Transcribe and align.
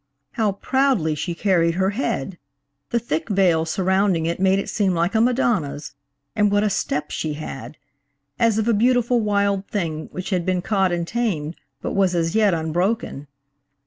How 0.31 0.53
proudly 0.53 1.13
she 1.13 1.35
carried 1.35 1.75
her 1.75 1.91
head! 1.91 2.39
The 2.89 2.97
thick 2.97 3.29
veil 3.29 3.65
surrounding 3.65 4.25
it 4.25 4.39
made 4.39 4.57
it 4.57 4.67
seem 4.67 4.95
like 4.95 5.13
a 5.13 5.21
Madonna's; 5.21 5.93
and 6.35 6.51
what 6.51 6.63
a 6.63 6.71
step 6.71 7.11
she 7.11 7.33
had! 7.33 7.77
As 8.39 8.57
of 8.57 8.67
a 8.67 8.73
beautiful 8.73 9.21
wild 9.21 9.67
thing 9.67 10.09
which 10.11 10.31
had 10.31 10.43
been 10.43 10.63
caught 10.63 10.91
and 10.91 11.07
tamed, 11.07 11.55
but 11.83 11.91
was 11.93 12.15
as 12.15 12.33
yet 12.33 12.51
unbroken. 12.55 13.27